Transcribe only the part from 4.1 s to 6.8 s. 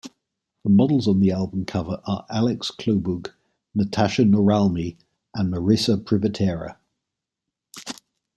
Noramly, and Marisa Privitera.